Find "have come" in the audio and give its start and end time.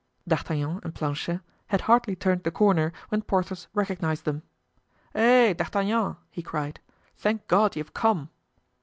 7.83-8.31